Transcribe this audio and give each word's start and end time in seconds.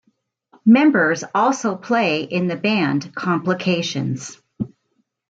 Members 0.65 1.23
also 1.35 1.75
play 1.75 2.23
in 2.23 2.47
the 2.47 2.55
band 2.55 3.13
Complications. 3.13 4.35